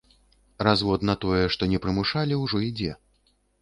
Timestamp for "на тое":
1.11-1.43